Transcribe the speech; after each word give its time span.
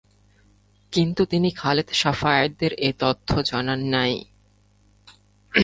কিন্তু 0.93 1.21
তিনি 1.25 1.49
খালেদ-শাফায়েতদের 1.51 2.71
এই 2.77 2.93
তথ্য 2.99 3.29
জানান 3.41 3.79
নাই। 3.85 4.13